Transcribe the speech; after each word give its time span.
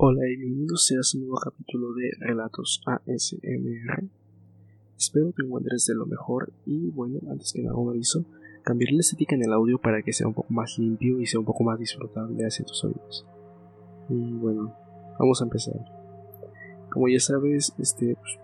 Hola 0.00 0.20
y 0.28 0.36
bienvenidos 0.36 0.92
a 0.92 1.00
este 1.00 1.18
nuevo 1.18 1.40
capítulo 1.42 1.92
de 1.94 2.12
Relatos 2.20 2.80
ASMR. 2.86 4.04
Espero 4.96 5.32
que 5.32 5.42
encuentres 5.44 5.86
de 5.86 5.96
lo 5.96 6.06
mejor 6.06 6.52
y 6.66 6.88
bueno, 6.90 7.18
antes 7.28 7.52
que 7.52 7.62
nada 7.62 7.74
un 7.74 7.88
aviso, 7.88 8.24
cambiar 8.62 8.92
la 8.92 9.00
estética 9.00 9.34
en 9.34 9.42
el 9.42 9.52
audio 9.52 9.80
para 9.80 10.00
que 10.02 10.12
sea 10.12 10.28
un 10.28 10.34
poco 10.34 10.52
más 10.52 10.78
limpio 10.78 11.20
y 11.20 11.26
sea 11.26 11.40
un 11.40 11.46
poco 11.46 11.64
más 11.64 11.80
disfrutable 11.80 12.46
hacia 12.46 12.64
tus 12.64 12.84
oídos. 12.84 13.26
Y 14.08 14.34
bueno, 14.34 14.72
vamos 15.18 15.40
a 15.40 15.46
empezar. 15.46 15.84
Como 16.92 17.08
ya 17.08 17.18
sabes, 17.18 17.74
este 17.80 18.14
pues, 18.14 18.38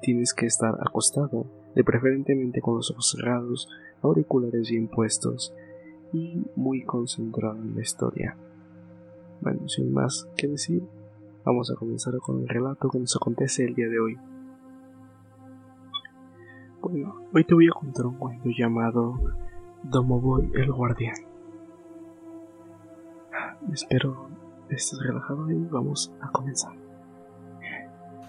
tienes 0.00 0.32
que 0.32 0.46
estar 0.46 0.78
acostado, 0.80 1.44
de 1.74 1.84
preferentemente 1.84 2.62
con 2.62 2.76
los 2.76 2.90
ojos 2.90 3.10
cerrados, 3.10 3.68
auriculares 4.00 4.70
bien 4.70 4.88
puestos 4.88 5.52
y 6.14 6.40
muy 6.54 6.84
concentrado 6.84 7.58
en 7.58 7.74
la 7.74 7.82
historia. 7.82 8.38
Bueno, 9.40 9.68
sin 9.68 9.92
más 9.92 10.28
que 10.36 10.48
decir, 10.48 10.82
vamos 11.44 11.70
a 11.70 11.74
comenzar 11.74 12.16
con 12.18 12.40
el 12.40 12.48
relato 12.48 12.88
que 12.88 12.98
nos 12.98 13.16
acontece 13.16 13.64
el 13.64 13.74
día 13.74 13.88
de 13.88 14.00
hoy. 14.00 14.18
Bueno, 16.80 17.16
hoy 17.32 17.44
te 17.44 17.54
voy 17.54 17.68
a 17.68 17.78
contar 17.78 18.06
un 18.06 18.16
cuento 18.16 18.48
llamado 18.56 19.18
Domoboy 19.82 20.50
el 20.54 20.72
Guardián. 20.72 21.16
Espero 23.72 24.28
estés 24.70 24.98
relajado 25.00 25.50
y 25.50 25.64
vamos 25.64 26.12
a 26.20 26.30
comenzar. 26.30 26.72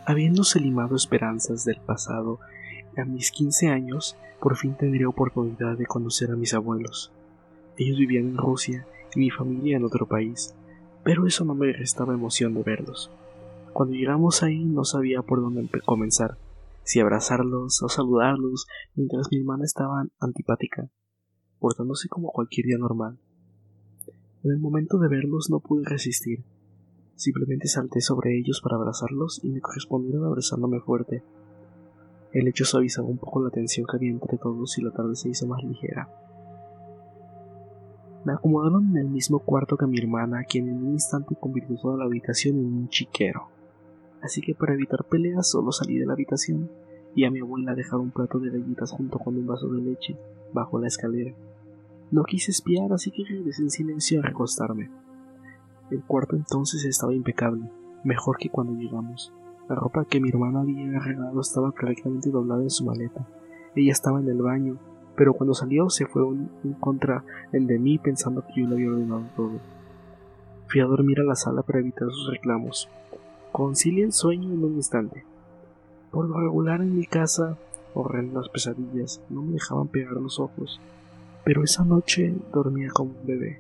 Habiéndose 0.06 0.60
limado 0.60 0.96
esperanzas 0.96 1.66
del 1.66 1.80
pasado, 1.82 2.40
a 2.96 3.06
mis 3.06 3.32
15 3.32 3.70
años 3.70 4.18
por 4.40 4.56
fin 4.56 4.76
tendría 4.76 5.10
oportunidad 5.10 5.78
de 5.78 5.86
conocer 5.86 6.32
a 6.32 6.36
mis 6.36 6.54
abuelos. 6.54 7.12
Ellos 7.78 7.98
vivían 7.98 8.28
en 8.28 8.38
Rusia 8.38 8.88
y 9.14 9.20
mi 9.20 9.30
familia 9.30 9.78
en 9.78 9.86
otro 9.86 10.08
país, 10.08 10.56
pero 11.04 11.26
eso 11.26 11.46
no 11.46 11.56
me 11.56 11.72
restaba 11.72 12.14
emoción 12.14 12.54
de 12.54 12.64
verlos. 12.64 13.12
Cuando 13.74 13.96
llegamos 13.96 14.44
ahí 14.44 14.66
no 14.66 14.84
sabía 14.84 15.22
por 15.22 15.42
dónde 15.42 15.70
comenzar, 15.86 16.38
si 16.84 17.00
abrazarlos 17.00 17.82
o 17.84 17.90
saludarlos, 17.90 18.66
mientras 18.96 19.28
mi 19.30 19.40
hermana 19.40 19.66
estaba 19.66 20.08
antipática, 20.20 20.90
portándose 21.60 22.08
como 22.08 22.32
cualquier 22.32 22.68
día 22.68 22.78
normal. 22.78 23.20
En 24.44 24.52
el 24.52 24.60
momento 24.60 24.98
de 24.98 25.10
verlos 25.10 25.50
no 25.50 25.60
pude 25.60 25.84
resistir. 25.86 26.44
Simplemente 27.16 27.68
salté 27.68 28.00
sobre 28.00 28.38
ellos 28.38 28.62
para 28.62 28.78
abrazarlos 28.78 29.44
y 29.44 29.50
me 29.50 29.60
correspondieron 29.62 30.26
abrazándome 30.26 30.80
fuerte. 30.80 31.24
El 32.32 32.48
hecho 32.48 32.64
suavizaba 32.64 33.08
un 33.08 33.18
poco 33.18 33.44
la 33.44 33.50
tensión 33.50 33.86
que 33.86 33.98
había 33.98 34.12
entre 34.12 34.38
todos 34.38 34.78
y 34.78 34.82
la 34.82 34.92
tarde 34.92 35.16
se 35.16 35.30
hizo 35.30 35.48
más 35.48 35.64
ligera. 35.64 36.08
Me 38.26 38.34
acomodaron 38.34 38.90
en 38.92 38.98
el 38.98 39.10
mismo 39.10 39.40
cuarto 39.40 39.78
que 39.78 39.88
mi 39.88 40.00
hermana, 40.00 40.44
quien 40.44 40.68
en 40.68 40.86
un 40.86 40.94
instante 40.94 41.36
convirtió 41.40 41.78
toda 41.78 41.98
la 41.98 42.06
habitación 42.06 42.58
en 42.58 42.66
un 42.66 42.90
chiquero. 42.90 43.48
Así 44.22 44.42
que 44.42 44.56
para 44.56 44.74
evitar 44.74 45.06
peleas 45.06 45.50
solo 45.50 45.72
salí 45.72 45.98
de 45.98 46.06
la 46.06 46.14
habitación 46.14 46.70
y 47.16 47.26
a 47.26 47.32
mi 47.32 47.40
abuela 47.40 47.76
dejar 47.76 48.00
un 48.00 48.12
plato 48.12 48.40
de 48.40 48.50
galletas 48.50 48.92
junto 48.92 49.20
con 49.20 49.38
un 49.38 49.48
vaso 49.48 49.68
de 49.70 49.82
leche 49.82 50.18
bajo 50.54 50.80
la 50.80 50.88
escalera. 50.88 51.34
No 52.12 52.24
quise 52.24 52.52
espiar, 52.52 52.94
así 52.94 53.12
que 53.12 53.26
regresé 53.26 53.64
en 53.64 53.70
silencio 53.70 54.20
a 54.20 54.24
recostarme. 54.24 54.90
El 55.90 56.04
cuarto 56.04 56.36
entonces 56.36 56.86
estaba 56.86 57.14
impecable, 57.14 57.70
mejor 58.04 58.38
que 58.38 58.50
cuando 58.50 58.74
llegamos. 58.74 59.34
La 59.70 59.76
ropa 59.76 60.06
que 60.06 60.20
mi 60.22 60.30
hermana 60.30 60.62
había 60.62 60.98
arreglado 60.98 61.42
estaba 61.42 61.72
correctamente 61.72 62.30
doblada 62.30 62.64
en 62.64 62.70
su 62.70 62.86
maleta. 62.86 63.28
Ella 63.76 63.92
estaba 63.92 64.20
en 64.20 64.30
el 64.30 64.42
baño, 64.42 64.78
pero 65.18 65.34
cuando 65.34 65.56
salió 65.56 65.90
se 65.90 66.06
fue 66.06 66.22
en 66.24 66.74
contra 66.80 67.26
el 67.52 67.66
de 67.66 67.80
mí 67.80 67.98
pensando 67.98 68.46
que 68.46 68.62
yo 68.62 68.68
le 68.68 68.76
había 68.76 68.90
ordenado 68.92 69.26
todo. 69.36 69.60
Fui 70.68 70.80
a 70.80 70.86
dormir 70.86 71.20
a 71.20 71.24
la 71.24 71.36
sala 71.36 71.64
para 71.64 71.80
evitar 71.80 72.08
sus 72.12 72.30
reclamos. 72.30 72.88
Concilié 73.52 74.04
el 74.04 74.14
sueño 74.14 74.54
en 74.54 74.64
un 74.64 74.76
instante. 74.76 75.26
Por 76.12 76.30
lo 76.30 76.40
regular 76.40 76.82
en 76.82 76.96
mi 76.96 77.08
casa, 77.08 77.58
horrendas 77.96 78.48
pesadillas 78.50 79.20
no 79.30 79.42
me 79.42 79.54
dejaban 79.54 79.88
pegar 79.88 80.14
los 80.14 80.40
ojos, 80.40 80.80
pero 81.44 81.64
esa 81.64 81.84
noche 81.84 82.36
dormía 82.54 82.90
como 82.94 83.12
un 83.12 83.26
bebé. 83.26 83.60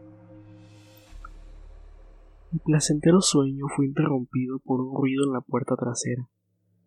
Mi 2.52 2.60
placentero 2.60 3.20
sueño 3.22 3.66
fue 3.76 3.88
interrumpido 3.88 4.60
por 4.60 4.80
un 4.80 4.96
ruido 4.96 5.26
en 5.26 5.34
la 5.34 5.42
puerta 5.42 5.76
trasera. 5.76 6.30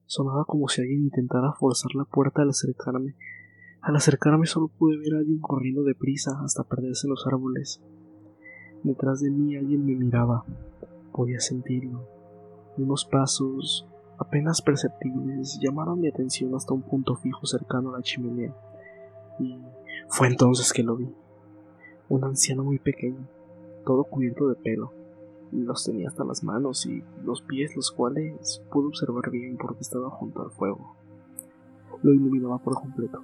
Sonaba 0.07 0.45
como 0.45 0.69
si 0.69 0.81
alguien 0.81 1.03
intentara 1.03 1.53
forzar 1.59 1.91
la 1.95 2.05
puerta 2.05 2.43
al 2.43 2.51
acercarme 2.51 3.17
al 3.83 3.97
acercarme 3.97 4.47
solo 4.47 4.69
pude 4.69 4.99
ver 4.99 5.15
a 5.15 5.19
alguien 5.19 5.39
corriendo 5.39 5.83
deprisa 5.83 6.39
hasta 6.45 6.65
perderse 6.65 7.07
en 7.07 7.11
los 7.11 7.27
árboles. 7.27 7.81
Detrás 8.83 9.21
de 9.21 9.31
mí 9.31 9.57
alguien 9.57 9.87
me 9.87 9.95
miraba. 9.95 10.45
Podía 11.13 11.41
sentirlo. 11.41 12.07
Unos 12.77 13.05
pasos, 13.05 13.87
apenas 14.19 14.61
perceptibles, 14.61 15.59
llamaron 15.63 16.01
mi 16.01 16.09
atención 16.09 16.55
hasta 16.55 16.75
un 16.75 16.83
punto 16.83 17.17
fijo 17.17 17.47
cercano 17.47 17.91
a 17.91 17.99
la 17.99 18.03
chimenea. 18.03 18.55
Y 19.39 19.59
fue 20.09 20.29
entonces 20.29 20.73
que 20.73 20.83
lo 20.83 20.97
vi. 20.97 21.09
Un 22.11 22.25
anciano 22.25 22.65
muy 22.65 22.79
pequeño, 22.79 23.27
todo 23.87 24.05
cubierto 24.05 24.49
de 24.49 24.57
pelo. 24.57 24.93
Los 25.53 25.85
tenía 25.85 26.09
hasta 26.09 26.25
las 26.25 26.45
manos 26.45 26.85
y 26.87 27.03
los 27.25 27.43
pies, 27.43 27.75
los 27.75 27.91
cuales 27.91 28.63
pude 28.71 28.89
observar 28.89 29.31
bien 29.31 29.57
porque 29.57 29.81
estaba 29.81 30.11
junto 30.11 30.43
al 30.43 30.51
fuego. 30.51 30.97
Lo 32.03 32.13
iluminaba 32.13 32.59
por 32.59 32.75
completo. 32.75 33.23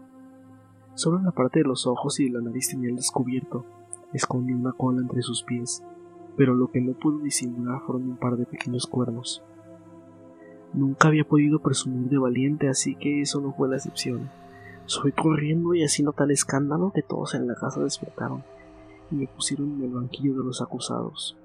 Solo 0.97 1.21
la 1.21 1.31
parte 1.31 1.59
de 1.59 1.67
los 1.67 1.87
ojos 1.87 2.19
y 2.21 2.25
de 2.25 2.31
la 2.31 2.41
nariz 2.41 2.71
tenía 2.71 2.89
el 2.89 2.97
descubierto. 2.97 3.67
Escondía 4.15 4.57
una 4.57 4.73
cola 4.73 5.03
entre 5.03 5.21
sus 5.21 5.43
pies, 5.43 5.83
pero 6.39 6.55
lo 6.55 6.69
que 6.69 6.81
no 6.81 6.95
pudo 6.95 7.19
disimular 7.19 7.83
fueron 7.83 8.09
un 8.09 8.17
par 8.17 8.39
de 8.39 8.47
pequeños 8.47 8.87
cuernos. 8.87 9.43
Nunca 10.73 11.09
había 11.09 11.29
podido 11.29 11.59
presumir 11.59 12.09
de 12.09 12.17
valiente, 12.17 12.71
así 12.71 12.95
que 12.95 13.21
eso 13.21 13.43
no 13.43 13.53
fue 13.53 13.69
la 13.69 13.77
excepción. 13.77 14.31
Soy 14.87 15.13
corriendo 15.13 15.75
y 15.75 15.85
haciendo 15.85 16.15
tal 16.15 16.31
escándalo 16.31 16.93
que 16.95 17.03
todos 17.03 17.35
en 17.35 17.47
la 17.47 17.57
casa 17.57 17.83
despertaron 17.83 18.43
y 19.11 19.17
me 19.17 19.27
pusieron 19.27 19.75
en 19.75 19.83
el 19.83 19.91
banquillo 19.91 20.33
de 20.33 20.45
los 20.45 20.63
acusados. 20.63 21.37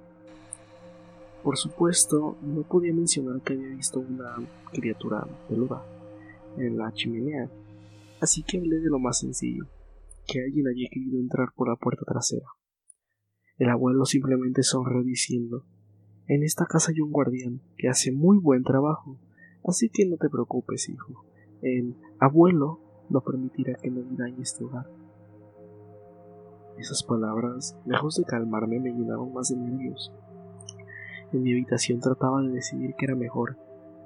Por 1.44 1.58
supuesto, 1.58 2.38
no 2.42 2.62
podía 2.62 2.94
mencionar 2.94 3.42
que 3.42 3.56
había 3.56 3.76
visto 3.76 4.00
una 4.00 4.34
criatura 4.72 5.28
peluda 5.50 5.84
en 6.56 6.78
la 6.78 6.94
chimenea, 6.94 7.50
Así 8.22 8.44
que 8.44 8.60
hablé 8.60 8.80
de 8.80 8.90
lo 8.90 9.00
más 9.00 9.20
sencillo, 9.20 9.66
que 10.28 10.44
alguien 10.44 10.68
había 10.68 10.90
querido 10.92 11.20
entrar 11.20 11.50
por 11.56 11.68
la 11.68 11.76
puerta 11.76 12.06
trasera. 12.06 12.46
El 13.58 13.70
abuelo 13.70 14.06
simplemente 14.06 14.62
sonrió 14.62 15.04
diciendo 15.04 15.66
En 16.28 16.44
esta 16.44 16.68
casa 16.68 16.92
hay 16.92 17.02
un 17.02 17.12
guardián 17.12 17.62
que 17.78 17.90
hace 17.90 18.12
muy 18.12 18.38
buen 18.38 18.64
trabajo, 18.64 19.18
así 19.68 19.90
que 19.90 20.06
no 20.06 20.18
te 20.18 20.30
preocupes, 20.30 20.88
hijo. 20.88 21.26
El 21.64 21.96
abuelo 22.20 22.80
no 23.10 23.22
permitirá 23.22 23.74
que 23.82 23.90
nadie 23.90 24.16
dañe 24.16 24.44
este 24.44 24.66
hogar. 24.66 24.88
Esas 26.78 27.02
palabras, 27.02 27.76
lejos 27.88 28.18
de 28.18 28.24
calmarme, 28.24 28.80
me 28.80 28.92
llenaron 28.92 29.34
más 29.34 29.50
de 29.50 29.58
nervios. 29.58 30.14
En 31.34 31.42
mi 31.42 31.54
habitación 31.54 32.00
trataba 32.00 32.44
de 32.44 32.50
decidir 32.50 32.94
qué 32.98 33.06
era 33.06 33.16
mejor, 33.16 33.58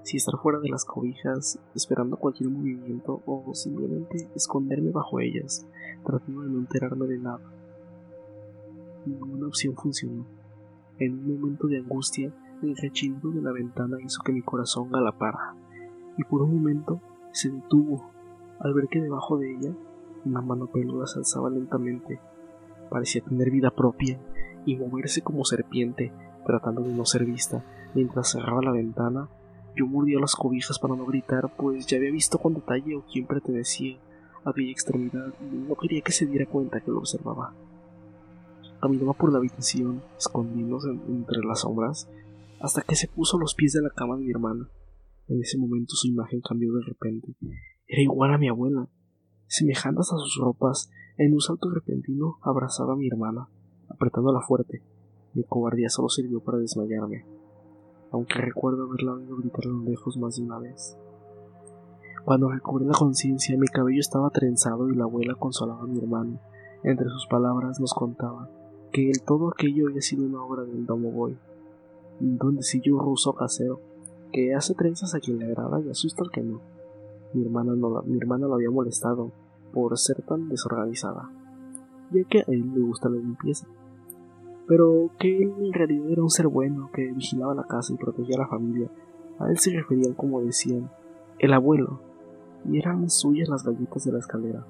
si 0.05 0.17
estar 0.17 0.37
fuera 0.37 0.59
de 0.59 0.69
las 0.69 0.85
cobijas, 0.85 1.57
esperando 1.73 2.17
cualquier 2.17 2.51
movimiento 2.51 3.23
o 3.25 3.55
simplemente 3.55 4.29
esconderme 4.35 4.91
bajo 4.91 5.19
ellas, 5.19 5.65
tratando 6.05 6.43
de 6.43 6.49
no 6.49 6.59
enterarme 6.59 7.07
de 7.07 7.17
nada. 7.17 7.41
Ninguna 9.07 9.47
opción 9.47 9.73
funcionó. 9.75 10.27
En 10.99 11.13
un 11.13 11.41
momento 11.41 11.65
de 11.65 11.79
angustia, 11.79 12.31
el 12.61 12.77
rechinido 12.77 13.31
de 13.31 13.41
la 13.41 13.51
ventana 13.51 13.97
hizo 13.99 14.21
que 14.23 14.31
mi 14.31 14.43
corazón 14.43 14.91
galapara, 14.91 15.55
y 16.19 16.23
por 16.23 16.43
un 16.43 16.53
momento 16.55 17.01
se 17.31 17.49
detuvo 17.49 18.07
al 18.59 18.75
ver 18.75 18.87
que 18.87 19.01
debajo 19.01 19.39
de 19.39 19.55
ella 19.55 19.73
una 20.23 20.41
mano 20.41 20.67
peluda 20.67 21.07
se 21.07 21.17
alzaba 21.17 21.49
lentamente. 21.49 22.19
Parecía 22.91 23.23
tener 23.23 23.49
vida 23.49 23.71
propia 23.71 24.19
y 24.67 24.75
moverse 24.75 25.23
como 25.23 25.45
serpiente, 25.45 26.13
tratando 26.45 26.83
de 26.83 26.93
no 26.93 27.05
ser 27.05 27.25
vista, 27.25 27.63
mientras 27.95 28.29
cerraba 28.29 28.61
la 28.61 28.71
ventana 28.71 29.29
yo 29.75 29.85
mordía 29.87 30.19
las 30.19 30.35
cobijas 30.35 30.79
para 30.79 30.95
no 30.95 31.05
gritar, 31.05 31.53
pues 31.57 31.85
ya 31.85 31.97
había 31.97 32.11
visto 32.11 32.37
con 32.37 32.53
detalle 32.53 32.95
o 32.95 33.05
quién 33.11 33.25
pertenecía 33.25 33.97
a 34.43 34.51
aquella 34.51 34.71
extremidad 34.71 35.33
y 35.41 35.55
no 35.55 35.75
quería 35.75 36.01
que 36.01 36.11
se 36.11 36.25
diera 36.25 36.45
cuenta 36.45 36.79
que 36.79 36.91
lo 36.91 36.99
observaba. 36.99 37.53
Caminaba 38.81 39.13
por 39.13 39.31
la 39.31 39.39
habitación, 39.39 40.01
escondiéndose 40.17 40.89
entre 40.89 41.43
las 41.43 41.61
sombras, 41.61 42.07
hasta 42.59 42.81
que 42.81 42.95
se 42.95 43.07
puso 43.07 43.37
a 43.37 43.39
los 43.39 43.55
pies 43.55 43.73
de 43.73 43.81
la 43.81 43.89
cama 43.89 44.15
de 44.15 44.23
mi 44.23 44.31
hermana. 44.31 44.69
En 45.27 45.41
ese 45.41 45.57
momento 45.57 45.95
su 45.95 46.07
imagen 46.07 46.41
cambió 46.41 46.71
de 46.73 46.83
repente. 46.85 47.35
Era 47.87 48.01
igual 48.01 48.33
a 48.33 48.37
mi 48.37 48.47
abuela. 48.47 48.87
Semejantes 49.47 50.11
a 50.11 50.17
sus 50.17 50.37
ropas, 50.39 50.89
en 51.17 51.33
un 51.33 51.41
salto 51.41 51.69
repentino 51.69 52.37
abrazaba 52.41 52.93
a 52.93 52.97
mi 52.97 53.07
hermana, 53.07 53.47
apretándola 53.89 54.41
fuerte. 54.41 54.83
Mi 55.33 55.43
cobardía 55.43 55.89
solo 55.89 56.09
sirvió 56.09 56.41
para 56.41 56.59
desmayarme 56.59 57.34
aunque 58.15 58.39
recuerdo 58.39 58.85
haberla 58.85 59.13
oído 59.13 59.35
gritar 59.35 59.65
a 59.65 59.69
lo 59.69 59.83
lejos 59.83 60.17
más 60.17 60.37
de 60.37 60.43
una 60.43 60.57
vez. 60.57 60.97
Cuando 62.23 62.49
recobré 62.49 62.85
la 62.85 62.93
conciencia, 62.93 63.57
mi 63.57 63.67
cabello 63.67 63.99
estaba 63.99 64.29
trenzado 64.29 64.89
y 64.89 64.95
la 64.95 65.03
abuela 65.03 65.35
consolaba 65.35 65.81
a 65.81 65.85
mi 65.85 65.99
hermano. 65.99 66.39
Entre 66.83 67.09
sus 67.09 67.27
palabras 67.27 67.79
nos 67.81 67.93
contaba 67.93 68.49
que 68.93 69.09
el 69.11 69.21
todo 69.21 69.49
aquello 69.49 69.87
había 69.89 70.01
sido 70.01 70.25
una 70.25 70.41
obra 70.41 70.63
del 70.63 70.85
Domo 70.85 71.11
Boy. 71.11 71.37
un 72.21 72.37
duendecillo 72.37 72.97
ruso 72.99 73.33
casero 73.33 73.81
que 74.31 74.55
hace 74.55 74.73
trenzas 74.75 75.13
a 75.13 75.19
quien 75.19 75.39
le 75.39 75.47
agrada 75.47 75.81
y 75.81 75.89
asusta 75.89 76.23
al 76.23 76.31
que 76.31 76.41
no. 76.41 76.61
Mi 77.33 77.43
hermana, 77.43 77.73
no, 77.75 78.01
mi 78.03 78.17
hermana 78.17 78.47
lo 78.47 78.55
había 78.55 78.71
molestado 78.71 79.33
por 79.73 79.97
ser 79.97 80.21
tan 80.21 80.47
desorganizada, 80.47 81.29
ya 82.11 82.23
que 82.23 82.39
a 82.39 82.45
él 82.47 82.71
le 82.73 82.79
gusta 82.79 83.09
la 83.09 83.17
limpieza. 83.17 83.67
Pero 84.67 85.11
que 85.19 85.43
él 85.43 85.53
en 85.59 85.73
realidad 85.73 86.09
era 86.09 86.23
un 86.23 86.29
ser 86.29 86.47
bueno 86.47 86.89
que 86.93 87.11
vigilaba 87.11 87.53
la 87.53 87.65
casa 87.65 87.93
y 87.93 87.97
protegía 87.97 88.37
a 88.37 88.39
la 88.39 88.47
familia. 88.47 88.89
A 89.39 89.49
él 89.49 89.59
se 89.59 89.71
referían 89.71 90.13
como 90.13 90.41
decían, 90.41 90.89
el 91.39 91.53
abuelo, 91.53 91.99
y 92.69 92.79
eran 92.79 93.09
suyas 93.09 93.49
las 93.49 93.63
galletas 93.63 94.05
de 94.05 94.11
la 94.11 94.19
escalera. 94.19 94.65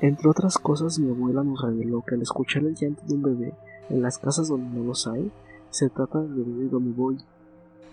Entre 0.00 0.28
otras 0.28 0.58
cosas, 0.58 0.98
mi 0.98 1.10
abuela 1.10 1.42
nos 1.42 1.62
reveló 1.62 2.02
que 2.06 2.14
al 2.14 2.22
escuchar 2.22 2.64
el 2.64 2.74
llanto 2.74 3.02
de 3.06 3.14
un 3.14 3.22
bebé 3.22 3.54
en 3.88 4.02
las 4.02 4.18
casas 4.18 4.48
donde 4.48 4.78
no 4.78 4.84
los 4.84 5.06
hay, 5.06 5.30
se 5.70 5.88
trata 5.88 6.20
del 6.20 6.34
bebé 6.34 6.64
de 6.64 6.68
donde 6.68 6.92
voy. 6.92 7.18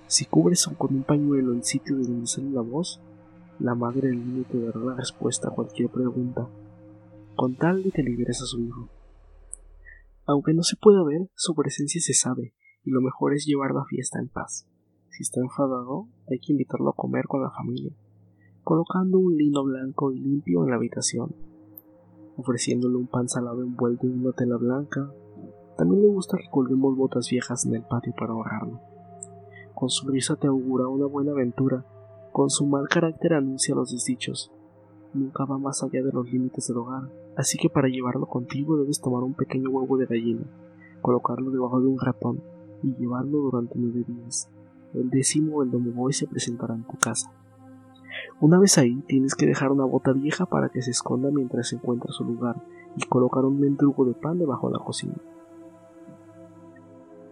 Si 0.07 0.25
cubres 0.25 0.67
con 0.77 0.95
un 0.95 1.03
pañuelo 1.03 1.53
el 1.53 1.63
sitio 1.63 1.97
de 1.97 2.03
donde 2.03 2.27
sale 2.27 2.50
la 2.50 2.61
voz, 2.61 3.00
la 3.59 3.75
madre 3.75 4.09
del 4.09 4.19
niño 4.19 4.44
te 4.51 4.59
dará 4.59 4.79
la 4.79 4.95
respuesta 4.95 5.47
a 5.47 5.51
cualquier 5.51 5.89
pregunta, 5.89 6.47
con 7.35 7.55
tal 7.55 7.83
de 7.83 7.91
que 7.91 8.03
liberes 8.03 8.41
a 8.41 8.45
su 8.45 8.59
hijo. 8.59 8.89
Aunque 10.25 10.53
no 10.53 10.63
se 10.63 10.77
pueda 10.77 11.03
ver, 11.03 11.29
su 11.35 11.53
presencia 11.53 11.99
se 11.99 12.13
sabe, 12.13 12.53
y 12.83 12.91
lo 12.91 13.01
mejor 13.01 13.33
es 13.33 13.45
llevar 13.45 13.71
la 13.71 13.83
fiesta 13.83 14.19
en 14.19 14.29
paz. 14.29 14.65
Si 15.09 15.23
está 15.23 15.41
enfadado, 15.41 16.07
hay 16.29 16.39
que 16.39 16.53
invitarlo 16.53 16.91
a 16.91 16.95
comer 16.95 17.25
con 17.27 17.43
la 17.43 17.51
familia, 17.51 17.91
colocando 18.63 19.19
un 19.19 19.35
lino 19.35 19.63
blanco 19.65 20.13
y 20.13 20.19
limpio 20.19 20.63
en 20.63 20.69
la 20.69 20.77
habitación, 20.77 21.35
ofreciéndole 22.37 22.95
un 22.95 23.07
pan 23.07 23.27
salado 23.27 23.63
envuelto 23.63 24.07
en 24.07 24.21
una 24.21 24.31
tela 24.31 24.55
blanca. 24.55 25.11
También 25.77 26.03
le 26.03 26.07
gusta 26.07 26.37
que 26.37 26.49
colguemos 26.49 26.95
botas 26.95 27.27
viejas 27.29 27.65
en 27.65 27.75
el 27.75 27.83
patio 27.83 28.13
para 28.17 28.31
ahorrarlo. 28.31 28.79
Con 29.75 29.89
su 29.89 30.07
risa 30.07 30.37
te 30.37 30.47
augura 30.47 30.87
una 30.87 31.05
buena 31.05 31.31
aventura, 31.31 31.85
con 32.31 32.49
su 32.49 32.65
mal 32.65 32.87
carácter 32.87 33.33
anuncia 33.33 33.75
los 33.75 33.91
desdichos. 33.91 34.52
Nunca 35.13 35.45
va 35.45 35.60
más 35.60 35.83
allá 35.83 36.01
de 36.01 36.12
los 36.12 36.31
límites 36.31 36.68
del 36.68 36.77
hogar, 36.77 37.04
así 37.36 37.57
que 37.57 37.69
para 37.69 37.88
llevarlo 37.88 38.25
contigo 38.25 38.77
debes 38.77 39.00
tomar 39.00 39.24
un 39.24 39.36
pequeño 39.36 39.69
huevo 39.69 39.98
de 39.98 40.07
gallina, 40.07 40.44
colocarlo 41.01 41.51
debajo 41.51 41.80
de 41.80 41.88
un 41.88 42.00
ratón 42.00 42.42
y 42.81 42.95
llevarlo 42.95 43.38
durante 43.39 43.75
nueve 43.77 44.04
días. 44.07 44.50
El 44.94 45.10
décimo 45.10 45.62
el 45.62 45.69
domoboy 45.69 46.13
se 46.13 46.27
presentará 46.27 46.74
en 46.74 46.83
tu 46.83 46.98
casa. 46.98 47.31
Una 48.42 48.60
vez 48.60 48.77
ahí, 48.77 49.04
tienes 49.07 49.36
que 49.36 49.45
dejar 49.45 49.71
una 49.71 49.86
bota 49.86 50.13
vieja 50.13 50.45
para 50.45 50.69
que 50.69 50.81
se 50.81 50.92
esconda 50.92 51.30
mientras 51.31 51.71
encuentra 51.74 52.12
su 52.12 52.24
lugar 52.24 52.56
y 52.95 53.06
colocar 53.06 53.45
un 53.45 53.60
mendrugo 53.60 54.06
de 54.06 54.13
pan 54.13 54.39
debajo 54.39 54.68
de 54.68 54.74
la 54.74 54.83
cocina. 54.83 55.15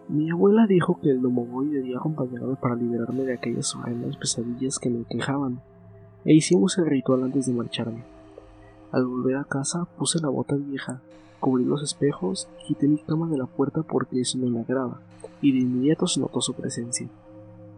Mi 0.07 0.30
abuela 0.30 0.68
dijo 0.68 1.00
que 1.01 1.10
el 1.10 1.22
domoboy 1.22 1.69
debía 1.69 1.98
acompañarme 1.98 2.56
para 2.57 2.75
liberarme 2.75 3.24
de 3.24 3.33
aquellas 3.33 3.75
horrendas 3.75 4.18
pesadillas 4.18 4.78
que 4.78 4.89
me 4.89 5.06
quejaban, 5.06 5.62
e 6.25 6.33
hicimos 6.33 6.77
el 6.77 6.85
ritual 6.85 7.23
antes 7.23 7.45
de 7.45 7.53
marcharme. 7.53 8.03
Al 8.91 9.06
volver 9.06 9.38
a 9.38 9.45
casa 9.45 9.85
puse 9.97 10.19
la 10.19 10.29
bota 10.29 10.56
vieja, 10.56 11.01
cubrí 11.39 11.65
los 11.65 11.81
espejos 11.83 12.50
y 12.62 12.68
quité 12.68 12.88
mi 12.88 13.00
cama 13.00 13.29
de 13.29 13.38
la 13.38 13.45
puerta 13.45 13.83
porque 13.83 14.21
eso 14.21 14.38
no 14.38 14.50
me 14.50 14.62
agrada, 14.62 15.01
y 15.41 15.51
de 15.51 15.59
inmediato 15.59 16.07
se 16.07 16.19
notó 16.19 16.41
su 16.41 16.53
presencia. 16.53 17.09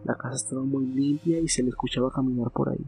La 0.04 0.16
casa 0.16 0.36
estaba 0.36 0.62
muy 0.62 0.86
limpia 0.86 1.40
y 1.40 1.48
se 1.48 1.62
le 1.62 1.70
escuchaba 1.70 2.10
caminar 2.10 2.50
por 2.50 2.68
ahí. 2.68 2.84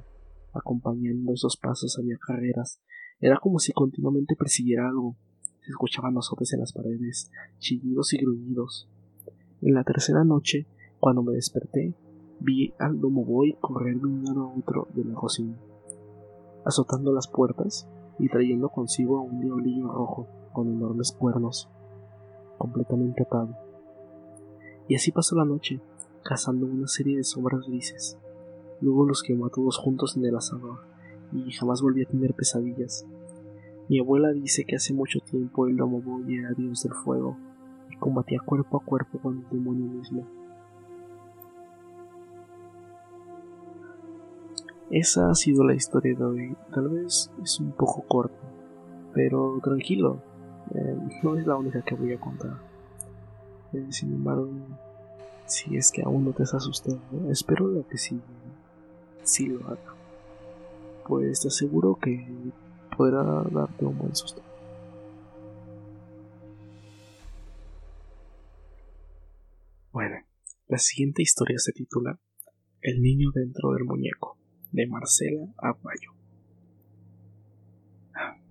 Acompañando 0.53 1.33
esos 1.33 1.57
pasos 1.57 1.99
había 1.99 2.19
carreras. 2.19 2.81
Era 3.21 3.39
como 3.39 3.59
si 3.59 3.73
continuamente 3.73 4.37
persiguiera 4.37 4.89
algo. 4.89 5.17
Se 5.63 5.71
escuchaban 5.71 6.17
azotes 6.19 6.53
en 6.53 6.61
las 6.61 6.73
paredes, 6.73 7.31
chillidos 7.59 8.13
y 8.13 8.19
gruñidos. 8.19 8.89
En 9.63 9.75
la 9.75 9.85
tercera 9.85 10.25
noche, 10.25 10.67
cuando 11.01 11.23
me 11.23 11.33
desperté, 11.33 11.95
vi 12.41 12.75
al 12.79 13.01
domoboy 13.01 13.57
correr 13.61 13.99
de 13.99 14.07
un 14.07 14.25
lado 14.25 14.43
a 14.45 14.59
otro 14.59 14.89
de 14.95 15.05
la 15.05 15.15
cocina, 15.15 15.57
azotando 16.65 17.13
las 17.13 17.29
puertas 17.29 17.89
y 18.19 18.29
trayendo 18.29 18.69
consigo 18.69 19.19
a 19.19 19.23
un 19.23 19.41
diablillo 19.41 19.89
rojo 19.89 20.27
con 20.53 20.69
enormes 20.69 21.13
cuernos, 21.13 21.69
completamente 22.59 23.23
atado. 23.23 23.57
Y 24.89 24.95
así 24.95 25.13
pasó 25.13 25.37
la 25.37 25.45
noche, 25.45 25.81
cazando 26.23 26.67
una 26.67 26.87
serie 26.87 27.17
de 27.17 27.25
sombras 27.25 27.67
grises. 27.67 28.19
Luego 28.81 29.07
los 29.07 29.23
quemó 29.23 29.47
a 29.47 29.51
todos 29.51 29.79
juntos 29.79 30.17
en 30.17 30.25
el 30.25 30.37
asador, 30.37 30.79
y 31.33 31.51
jamás 31.53 31.83
volví 31.83 32.03
a 32.03 32.09
tener 32.09 32.35
pesadillas. 32.35 33.07
Mi 33.89 34.01
abuela 34.01 34.33
dice 34.33 34.65
que 34.65 34.77
hace 34.77 34.93
mucho 34.93 35.21
tiempo 35.21 35.67
el 35.67 35.77
Domoboy 35.77 36.35
era 36.35 36.53
dios 36.53 36.83
del 36.83 36.93
fuego, 36.93 37.37
y 37.91 37.97
combatía 37.97 38.41
cuerpo 38.45 38.79
a 38.79 38.85
cuerpo 38.85 39.19
con 39.19 39.39
el 39.39 39.49
demonio 39.51 39.87
mismo. 39.87 40.27
Esa 44.91 45.31
ha 45.31 45.35
sido 45.35 45.65
la 45.65 45.75
historia 45.75 46.15
de 46.15 46.25
hoy. 46.25 46.57
Tal 46.73 46.89
vez 46.89 47.31
es 47.43 47.59
un 47.59 47.73
poco 47.73 48.03
corta, 48.07 48.37
pero 49.13 49.59
tranquilo, 49.63 50.23
eh, 50.75 50.97
no 51.23 51.37
es 51.37 51.47
la 51.47 51.57
única 51.57 51.83
que 51.83 51.95
voy 51.95 52.13
a 52.13 52.21
contar. 52.21 52.57
Eh, 53.73 53.87
sin 53.91 54.13
embargo, 54.13 54.49
si 55.47 55.77
es 55.77 55.91
que 55.91 56.03
aún 56.03 56.25
no 56.25 56.33
te 56.33 56.45
has 56.45 56.55
asustado, 56.55 57.01
espero 57.31 57.85
que 57.89 57.99
sí, 57.99 58.21
sí 59.23 59.47
lo 59.47 59.67
haga. 59.67 59.95
Pues 61.07 61.41
te 61.41 61.49
aseguro 61.49 61.97
que 61.97 62.27
podrá 62.97 63.23
darte 63.51 63.85
un 63.85 63.99
buen 63.99 64.15
susto. 64.15 64.43
Bueno, 69.93 70.17
la 70.69 70.79
siguiente 70.79 71.23
historia 71.23 71.59
se 71.59 71.73
titula 71.73 72.19
El 72.83 73.01
niño 73.01 73.31
dentro 73.35 73.73
del 73.73 73.85
muñeco, 73.85 74.37
de 74.77 74.87
Marcela 74.87 75.49
Aguayo. 75.57 76.11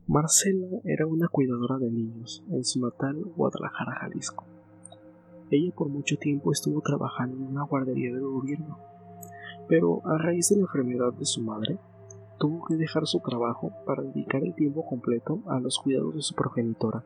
Marcela 0.07 0.79
era 0.83 1.05
una 1.05 1.27
cuidadora 1.27 1.77
de 1.77 1.91
niños 1.91 2.43
en 2.49 2.65
su 2.65 2.81
natal 2.81 3.23
Guadalajara, 3.35 3.99
Jalisco. 4.01 4.43
Ella 5.51 5.71
por 5.75 5.87
mucho 5.87 6.17
tiempo 6.17 6.51
estuvo 6.51 6.81
trabajando 6.81 7.37
en 7.37 7.43
una 7.43 7.65
guardería 7.65 8.11
del 8.11 8.25
gobierno, 8.25 8.79
pero 9.69 10.01
a 10.07 10.17
raíz 10.17 10.49
de 10.49 10.55
la 10.55 10.63
enfermedad 10.63 11.13
de 11.13 11.25
su 11.25 11.43
madre, 11.43 11.77
tuvo 12.39 12.65
que 12.65 12.75
dejar 12.75 13.05
su 13.05 13.19
trabajo 13.19 13.71
para 13.85 14.01
dedicar 14.01 14.43
el 14.43 14.55
tiempo 14.55 14.83
completo 14.83 15.41
a 15.45 15.59
los 15.59 15.77
cuidados 15.77 16.15
de 16.15 16.23
su 16.23 16.33
progenitora. 16.33 17.03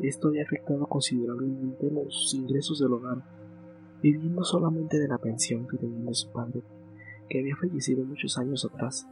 Esto 0.00 0.26
había 0.26 0.42
afectado 0.42 0.86
considerablemente 0.88 1.88
los 1.88 2.34
ingresos 2.34 2.80
del 2.80 2.94
hogar, 2.94 3.22
viviendo 4.02 4.42
solamente 4.42 4.98
de 4.98 5.06
la 5.06 5.18
pensión 5.18 5.68
que 5.68 5.78
tenía 5.78 6.04
de 6.04 6.14
su 6.14 6.32
padre, 6.32 6.64
que 7.28 7.40
había 7.40 7.56
fallecido 7.56 8.04
muchos 8.04 8.38
años 8.38 8.64
atrás, 8.64 9.06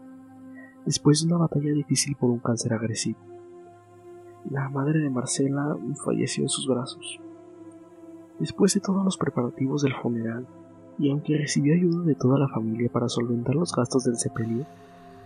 después 0.85 1.21
de 1.21 1.29
una 1.29 1.45
batalla 1.45 1.73
difícil 1.73 2.17
por 2.17 2.31
un 2.31 2.39
cáncer 2.39 2.73
agresivo. 2.73 3.19
La 4.51 4.69
madre 4.69 5.01
de 5.01 5.11
Marcela 5.11 5.77
falleció 6.05 6.43
en 6.45 6.49
sus 6.49 6.67
brazos, 6.67 7.21
Después 8.43 8.75
de 8.75 8.81
todos 8.81 9.05
los 9.05 9.17
preparativos 9.17 9.83
del 9.83 9.95
funeral, 9.95 10.49
y 10.99 11.11
aunque 11.11 11.39
recibió 11.39 11.75
ayuda 11.75 12.05
de 12.05 12.17
toda 12.17 12.41
la 12.41 12.49
familia 12.49 12.91
para 12.91 13.09
solventar 13.09 13.55
los 13.55 13.73
gastos 13.73 14.03
del 14.03 14.17
sepelio, 14.17 14.67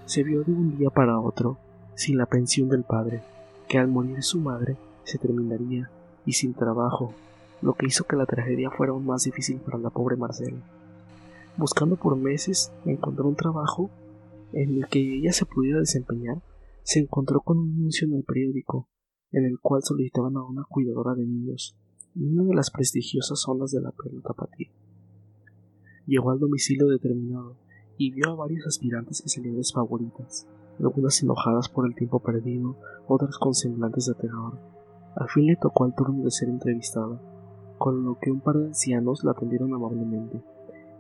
se 0.05 0.23
vio 0.23 0.45
de 0.45 0.53
un 0.53 0.77
día 0.77 0.91
para 0.91 1.19
otro 1.19 1.57
sin 1.95 2.19
la 2.19 2.27
pensión 2.27 2.69
del 2.69 2.83
padre, 2.83 3.23
que 3.69 3.79
al 3.79 3.89
morir 3.89 4.23
su 4.23 4.39
madre 4.39 4.77
se 5.05 5.17
terminaría 5.17 5.89
y 6.27 6.35
sin 6.35 6.53
trabajo, 6.53 7.15
lo 7.63 7.73
que 7.73 7.87
hizo 7.87 8.05
que 8.05 8.17
la 8.17 8.27
tragedia 8.27 8.71
fuera 8.71 8.93
aún 8.93 9.07
más 9.07 9.25
difícil 9.25 9.61
para 9.61 9.79
la 9.79 9.89
pobre 9.89 10.17
Marcela. 10.17 10.59
Buscando 11.57 11.97
por 11.97 12.17
meses 12.17 12.73
encontrar 12.85 13.27
un 13.27 13.37
trabajo 13.37 13.91
en 14.53 14.77
el 14.77 14.89
que 14.89 15.01
ella 15.19 15.33
se 15.33 15.47
pudiera 15.47 15.81
desempeñar, 15.81 16.43
se 16.83 17.01
encontró 17.01 17.41
con 17.41 17.59
un 17.59 17.73
anuncio 17.73 18.07
en 18.07 18.15
el 18.15 18.25
periódico, 18.25 18.89
en 19.33 19.45
el 19.45 19.59
cual 19.61 19.83
solicitaban 19.83 20.37
a 20.37 20.45
una 20.45 20.65
cuidadora 20.69 21.15
de 21.15 21.27
niños 21.27 21.77
una 22.19 22.45
de 22.45 22.55
las 22.55 22.71
prestigiosas 22.71 23.41
zonas 23.41 23.73
de 23.73 23.81
la 23.81 23.91
pelota 23.91 24.29
tapatía. 24.29 24.71
Llegó 26.07 26.31
al 26.31 26.39
domicilio 26.39 26.87
determinado 26.87 27.57
y 27.99 28.11
vio 28.13 28.31
a 28.31 28.35
varios 28.35 28.67
aspirantes 28.67 29.21
que 29.21 29.29
salían 29.29 29.57
desfavoritas, 29.57 30.47
algunas 30.79 31.23
enojadas 31.23 31.69
por 31.69 31.87
el 31.87 31.95
tiempo 31.95 32.21
perdido, 32.21 32.77
otras 33.07 33.37
con 33.39 33.55
semblantes 33.55 34.07
de 34.07 34.15
terror. 34.15 34.59
Al 35.15 35.29
fin 35.29 35.47
le 35.47 35.57
tocó 35.57 35.85
al 35.85 35.95
turno 35.95 36.25
de 36.25 36.31
ser 36.31 36.49
entrevistada, 36.49 37.21
con 37.79 38.05
lo 38.05 38.19
que 38.19 38.31
un 38.31 38.41
par 38.41 38.57
de 38.57 38.67
ancianos 38.67 39.23
la 39.25 39.33
atendieron 39.33 39.75
amablemente, 39.75 40.43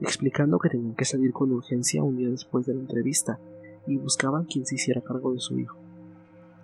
explicando 0.00 0.58
que 0.58 0.68
tenían 0.68 0.94
que 0.94 1.04
salir 1.04 1.32
con 1.32 1.52
urgencia 1.52 2.02
un 2.02 2.16
día 2.16 2.28
después 2.28 2.66
de 2.66 2.74
la 2.74 2.80
entrevista 2.80 3.38
y 3.86 3.96
buscaban 3.96 4.44
quien 4.44 4.66
se 4.66 4.74
hiciera 4.74 5.00
cargo 5.00 5.32
de 5.32 5.40
su 5.40 5.58
hijo. 5.58 5.78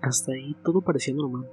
Hasta 0.01 0.33
ahí 0.33 0.57
todo 0.65 0.81
parecía 0.81 1.15
normal. 1.15 1.49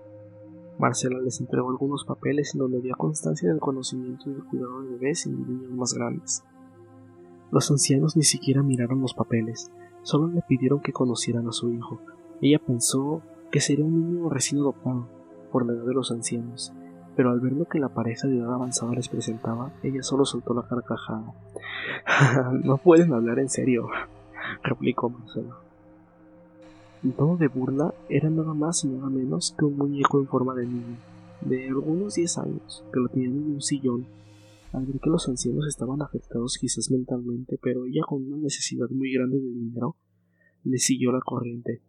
Marcela 0.79 1.19
les 1.19 1.39
entregó 1.39 1.69
algunos 1.69 2.05
papeles 2.05 2.53
en 2.53 2.59
donde 2.59 2.77
había 2.77 2.95
constancia 2.95 3.49
del 3.49 3.59
conocimiento 3.59 4.29
y 4.29 4.33
del 4.33 4.43
cuidado 4.45 4.81
de 4.81 4.91
bebés 4.91 5.25
y 5.25 5.29
niños 5.29 5.71
más 5.71 5.93
grandes. 5.93 6.43
Los 7.51 7.69
ancianos 7.69 8.15
ni 8.15 8.23
siquiera 8.23 8.63
miraron 8.63 9.01
los 9.01 9.13
papeles, 9.13 9.71
solo 10.03 10.27
le 10.27 10.41
pidieron 10.47 10.79
que 10.79 10.93
conocieran 10.93 11.47
a 11.47 11.51
su 11.51 11.71
hijo. 11.73 11.99
Ella 12.41 12.59
pensó 12.59 13.21
que 13.51 13.59
sería 13.59 13.85
un 13.85 14.13
niño 14.13 14.29
recién 14.29 14.61
adoptado, 14.61 15.07
por 15.51 15.65
la 15.65 15.73
edad 15.73 15.85
de 15.85 15.93
los 15.93 16.11
ancianos, 16.11 16.71
pero 17.15 17.31
al 17.31 17.39
ver 17.39 17.53
lo 17.53 17.65
que 17.65 17.79
la 17.79 17.89
pareja 17.89 18.27
de 18.27 18.37
edad 18.37 18.53
avanzada 18.53 18.93
les 18.93 19.09
presentaba, 19.09 19.71
ella 19.83 20.03
solo 20.03 20.25
soltó 20.25 20.53
la 20.53 20.63
carcajada. 20.63 21.33
no 22.63 22.77
pueden 22.77 23.13
hablar 23.13 23.39
en 23.39 23.49
serio, 23.49 23.87
replicó 24.63 25.09
Marcelo. 25.09 25.57
El 27.03 27.13
tono 27.13 27.37
de 27.37 27.47
burla 27.47 27.93
era 28.09 28.29
nada 28.29 28.53
más 28.53 28.83
y 28.83 28.87
nada 28.87 29.09
menos 29.09 29.55
que 29.57 29.65
un 29.65 29.77
muñeco 29.77 30.19
en 30.19 30.27
forma 30.27 30.53
de 30.53 30.65
niño, 30.65 30.97
de 31.41 31.67
algunos 31.67 32.15
10 32.15 32.37
años, 32.39 32.83
que 32.91 32.99
lo 32.99 33.07
tenían 33.07 33.37
en 33.37 33.53
un 33.53 33.61
sillón. 33.61 34.05
Al 34.73 34.85
ver 34.85 34.99
que 34.99 35.09
los 35.09 35.27
ancianos 35.29 35.65
estaban 35.67 36.01
afectados 36.01 36.57
quizás 36.59 36.91
mentalmente, 36.91 37.57
pero 37.61 37.85
ella 37.85 38.01
con 38.05 38.25
una 38.25 38.37
necesidad 38.37 38.89
muy 38.89 39.13
grande 39.13 39.39
de 39.39 39.47
dinero, 39.47 39.95
le 40.65 40.77
siguió 40.77 41.11
la 41.11 41.21
corriente. 41.21 41.81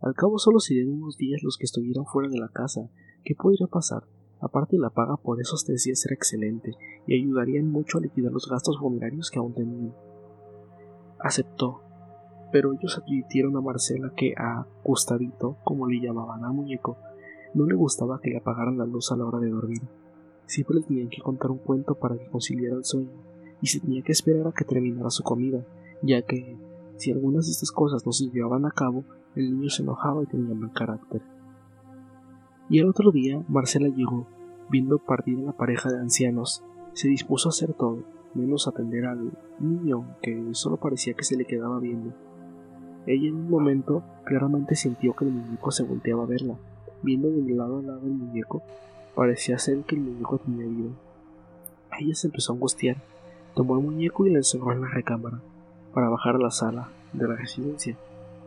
Al 0.00 0.14
cabo 0.14 0.38
solo 0.38 0.58
serían 0.58 0.88
unos 0.88 1.16
días 1.16 1.42
los 1.44 1.56
que 1.56 1.64
estuvieran 1.64 2.04
fuera 2.04 2.28
de 2.28 2.38
la 2.38 2.48
casa. 2.48 2.90
¿Qué 3.24 3.36
podría 3.36 3.68
pasar? 3.68 4.02
Aparte 4.42 4.76
la 4.76 4.90
paga 4.90 5.16
por 5.16 5.40
esos 5.40 5.64
tres 5.64 5.84
días 5.84 6.04
era 6.04 6.16
excelente 6.16 6.74
y 7.06 7.14
ayudarían 7.14 7.70
mucho 7.70 7.98
a 7.98 8.00
liquidar 8.00 8.32
los 8.32 8.48
gastos 8.48 8.76
funerarios 8.78 9.30
que 9.30 9.38
aún 9.38 9.54
tenían. 9.54 9.94
Aceptó, 11.20 11.80
pero 12.50 12.72
ellos 12.72 12.98
advirtieron 12.98 13.56
a 13.56 13.60
Marcela 13.60 14.12
que 14.16 14.34
a 14.36 14.66
Gustavito, 14.82 15.58
como 15.62 15.86
le 15.86 16.00
llamaban 16.00 16.44
al 16.44 16.52
muñeco, 16.52 16.96
no 17.54 17.66
le 17.66 17.76
gustaba 17.76 18.20
que 18.20 18.30
le 18.30 18.38
apagaran 18.38 18.78
la 18.78 18.84
luz 18.84 19.12
a 19.12 19.16
la 19.16 19.24
hora 19.24 19.38
de 19.38 19.48
dormir. 19.48 19.82
Siempre 20.46 20.76
le 20.76 20.82
tenían 20.82 21.08
que 21.08 21.22
contar 21.22 21.52
un 21.52 21.58
cuento 21.58 21.94
para 21.94 22.18
que 22.18 22.26
conciliara 22.26 22.74
el 22.74 22.84
sueño, 22.84 23.12
y 23.60 23.68
se 23.68 23.78
tenía 23.78 24.02
que 24.02 24.10
esperar 24.10 24.48
a 24.48 24.52
que 24.52 24.64
terminara 24.64 25.10
su 25.10 25.22
comida, 25.22 25.64
ya 26.02 26.20
que 26.22 26.58
si 26.96 27.12
algunas 27.12 27.46
de 27.46 27.52
estas 27.52 27.70
cosas 27.70 28.04
no 28.04 28.10
se 28.10 28.28
llevaban 28.28 28.66
a 28.66 28.72
cabo, 28.72 29.04
el 29.36 29.52
niño 29.52 29.70
se 29.70 29.82
enojaba 29.82 30.24
y 30.24 30.26
tenía 30.26 30.54
mal 30.54 30.72
carácter. 30.72 31.22
Y 32.72 32.78
el 32.78 32.88
otro 32.88 33.12
día 33.12 33.44
Marcela 33.48 33.88
llegó, 33.88 34.26
viendo 34.70 34.96
partir 34.98 35.38
a 35.40 35.42
la 35.42 35.52
pareja 35.52 35.92
de 35.92 35.98
ancianos, 35.98 36.64
se 36.94 37.06
dispuso 37.06 37.50
a 37.50 37.50
hacer 37.50 37.74
todo, 37.74 37.98
menos 38.32 38.66
atender 38.66 39.04
al 39.04 39.30
niño 39.58 40.16
que 40.22 40.42
solo 40.52 40.78
parecía 40.78 41.12
que 41.12 41.22
se 41.22 41.36
le 41.36 41.44
quedaba 41.44 41.78
viendo. 41.78 42.14
Ella 43.06 43.28
en 43.28 43.34
un 43.34 43.50
momento 43.50 44.02
claramente 44.24 44.74
sintió 44.74 45.14
que 45.14 45.26
el 45.26 45.32
muñeco 45.32 45.70
se 45.70 45.82
volteaba 45.82 46.22
a 46.22 46.26
verla, 46.26 46.56
viendo 47.02 47.28
de 47.28 47.42
lado 47.54 47.80
a 47.80 47.82
lado 47.82 48.06
el 48.06 48.12
muñeco, 48.14 48.62
parecía 49.14 49.58
ser 49.58 49.82
que 49.82 49.96
el 49.96 50.00
muñeco 50.00 50.38
tenía 50.38 50.64
vida. 50.64 50.92
Ella 52.00 52.14
se 52.14 52.28
empezó 52.28 52.52
a 52.52 52.54
angustiar, 52.54 52.96
tomó 53.54 53.76
el 53.76 53.84
muñeco 53.84 54.26
y 54.26 54.30
lo 54.30 54.38
encerró 54.38 54.72
en 54.72 54.80
la 54.80 54.88
recámara, 54.88 55.42
para 55.92 56.08
bajar 56.08 56.36
a 56.36 56.38
la 56.38 56.50
sala 56.50 56.88
de 57.12 57.28
la 57.28 57.36
residencia. 57.36 57.98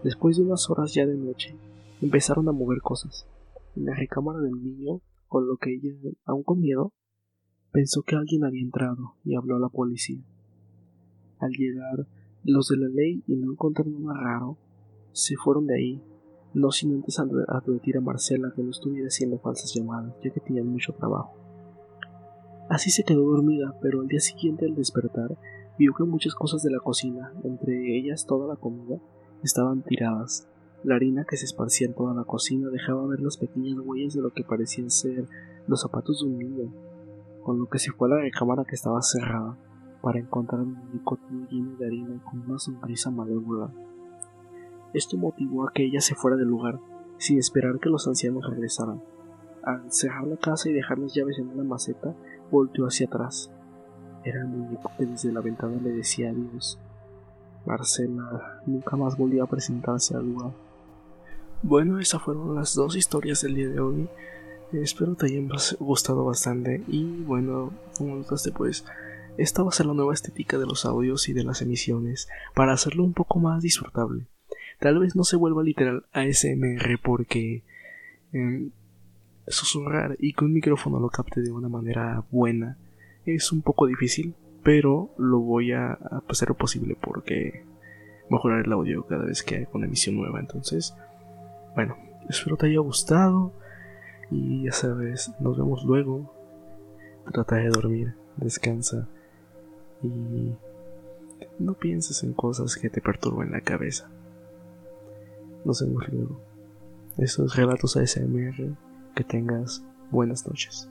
Después 0.04 0.36
de 0.36 0.42
unas 0.42 0.68
horas 0.68 0.96
ya 0.96 1.06
de 1.06 1.16
noche, 1.16 1.56
empezaron 2.02 2.50
a 2.50 2.54
mover 2.54 2.82
cosas 2.82 3.28
en 3.76 3.86
la 3.86 3.96
recámara 3.96 4.40
del 4.40 4.64
niño, 4.64 5.02
con 5.28 5.48
lo 5.48 5.58
que 5.58 5.74
ella, 5.74 5.94
aún 6.26 6.44
con 6.44 6.60
miedo, 6.60 6.94
pensó 7.72 8.04
que 8.04 8.16
alguien 8.16 8.44
había 8.44 8.62
entrado 8.62 9.16
y 9.24 9.36
habló 9.36 9.58
a 9.58 9.60
la 9.60 9.70
policía. 9.70 10.24
Al 11.40 11.52
llegar 11.52 12.08
los 12.44 12.70
de 12.70 12.78
la 12.78 12.88
ley 12.88 13.24
y 13.28 13.36
no 13.36 13.52
encontrar 13.52 13.88
nada 13.88 14.20
raro, 14.20 14.58
se 15.12 15.36
fueron 15.36 15.68
de 15.68 15.76
ahí, 15.76 16.04
no 16.54 16.72
sin 16.72 16.94
antes 16.94 17.20
advertir 17.20 17.98
a 17.98 18.02
Marcela 18.02 18.54
que 18.56 18.64
no 18.64 18.70
estuviera 18.70 19.08
haciendo 19.08 19.40
falsas 19.40 19.74
llamadas, 19.74 20.16
ya 20.24 20.32
que 20.32 20.40
tenían 20.40 20.68
mucho 20.68 20.94
trabajo. 20.94 21.34
Así 22.70 22.90
se 22.90 23.04
quedó 23.04 23.24
dormida, 23.24 23.78
pero 23.82 24.02
al 24.02 24.08
día 24.08 24.20
siguiente 24.20 24.66
al 24.66 24.76
despertar 24.76 25.38
vio 25.78 25.94
que 25.94 26.04
muchas 26.04 26.34
cosas 26.34 26.64
de 26.64 26.72
la 26.72 26.80
cocina, 26.80 27.34
entre 27.44 27.98
ellas 27.98 28.26
toda 28.26 28.48
la 28.48 28.56
comida, 28.56 29.00
estaban 29.44 29.84
tiradas, 29.84 30.48
la 30.86 30.98
harina 30.98 31.26
que 31.26 31.36
se 31.36 31.46
esparcía 31.46 31.88
en 31.88 31.96
toda 31.96 32.14
la 32.14 32.26
cocina 32.26 32.70
dejaba 32.70 33.08
ver 33.08 33.20
las 33.20 33.38
pequeñas 33.38 33.80
huellas 33.84 34.14
de 34.14 34.22
lo 34.22 34.32
que 34.32 34.44
parecían 34.44 34.92
ser 34.92 35.28
los 35.68 35.82
zapatos 35.82 36.20
de 36.20 36.28
un 36.28 36.38
niño, 36.38 36.74
con 37.44 37.58
lo 37.58 37.66
que 37.66 37.80
se 37.80 37.92
fue 37.92 38.08
a 38.08 38.16
la 38.16 38.22
recámara 38.22 38.66
que 38.66 38.76
estaba 38.76 39.02
cerrada 39.02 39.58
para 40.04 40.20
encontrar 40.20 40.62
un 40.62 40.74
muñeco 40.74 41.18
lleno 41.50 41.76
de 41.78 41.88
harina 41.88 42.24
con 42.24 42.42
una 42.42 42.60
sonrisa 42.60 43.10
malévola. 43.10 43.74
Esto 44.94 45.18
motivó 45.18 45.68
a 45.68 45.72
que 45.74 45.84
ella 45.84 46.02
se 46.02 46.14
fuera 46.14 46.38
del 46.38 46.50
lugar, 46.50 46.80
sin 47.18 47.40
esperar 47.40 47.80
que 47.80 47.90
los 47.90 48.08
ancianos 48.08 48.48
regresaran. 48.48 49.02
Al 49.64 49.92
cerrar 49.92 50.28
la 50.28 50.38
casa 50.38 50.70
y 50.70 50.74
dejar 50.74 51.00
las 51.00 51.16
llaves 51.16 51.40
en 51.40 51.50
una 51.50 51.64
maceta, 51.64 52.14
volteó 52.52 52.86
hacia 52.86 53.08
atrás. 53.08 53.52
Era 54.24 54.42
el 54.42 54.50
muñeco 54.50 54.92
que 55.00 55.08
desde 55.08 55.34
la 55.34 55.42
ventana 55.42 55.82
le 55.82 55.94
decía 55.94 56.30
adiós. 56.30 56.80
Marcela 57.66 58.62
nunca 58.68 58.96
más 58.96 59.18
volvió 59.18 59.44
a 59.44 59.48
presentarse 59.48 60.16
al 60.16 60.28
lugar. 60.28 60.65
Bueno, 61.64 62.00
esas 62.00 62.22
fueron 62.22 62.56
las 62.56 62.76
dos 62.76 62.96
historias 62.96 63.42
del 63.42 63.56
día 63.56 63.70
de 63.70 63.80
hoy. 63.80 64.08
Espero 64.74 65.16
te 65.16 65.28
hayan 65.28 65.50
gustado 65.80 66.26
bastante. 66.26 66.84
Y 66.88 67.04
bueno, 67.24 67.74
como 67.98 68.16
notaste, 68.16 68.52
pues 68.52 68.86
esta 69.38 69.64
va 69.64 69.70
a 69.70 69.74
ser 69.74 69.86
la 69.86 69.94
nueva 69.94 70.14
estética 70.14 70.58
de 70.58 70.66
los 70.66 70.86
audios 70.86 71.28
y 71.30 71.34
de 71.34 71.44
las 71.44 71.62
emisiones 71.62 72.28
para 72.54 72.74
hacerlo 72.74 73.04
un 73.04 73.14
poco 73.14 73.40
más 73.40 73.62
disfrutable. 73.62 74.28
Tal 74.80 75.00
vez 75.00 75.16
no 75.16 75.24
se 75.24 75.38
vuelva 75.38 75.64
literal 75.64 76.06
ASMR 76.12 77.00
porque 77.02 77.64
em, 78.34 78.72
susurrar 79.48 80.18
y 80.20 80.34
que 80.34 80.46
un 80.46 80.54
micrófono 80.54 81.00
lo 81.00 81.10
capte 81.10 81.42
de 81.42 81.52
una 81.52 81.70
manera 81.70 82.26
buena 82.32 82.78
es 83.26 83.52
un 83.52 83.62
poco 83.62 83.88
difícil, 83.88 84.36
pero 84.64 85.14
lo 85.18 85.40
voy 85.40 85.72
a 85.72 85.98
hacer 86.28 86.54
posible 86.56 86.98
porque 87.00 87.66
mejorar 88.30 88.66
el 88.66 88.72
audio 88.74 89.06
cada 89.06 89.26
vez 89.26 89.44
que 89.44 89.56
hay 89.56 89.68
una 89.74 89.86
emisión 89.86 90.16
nueva. 90.16 90.40
Entonces, 90.40 90.94
bueno, 91.76 91.98
espero 92.30 92.58
te 92.58 92.68
haya 92.68 92.80
gustado 92.80 93.52
y 94.32 94.64
ya 94.66 94.72
sabes, 94.72 95.32
nos 95.40 95.58
vemos 95.58 95.84
luego. 95.84 96.34
Trata 97.32 97.58
de 97.58 97.70
dormir, 97.70 98.16
descansa 98.38 99.08
y 100.02 100.54
no 101.60 101.74
pienses 101.74 102.24
en 102.24 102.34
cosas 102.34 102.76
que 102.76 102.90
te 102.90 103.02
perturben 103.02 103.52
la 103.52 103.62
cabeza. 103.62 104.10
Nos 105.64 105.82
vemos 105.82 106.08
luego. 106.10 106.40
Estos 107.18 107.56
relatos 107.56 107.98
ASMR. 107.98 108.76
Que 109.16 109.24
tengas 109.24 109.84
buenas 110.12 110.46
noches. 110.46 110.90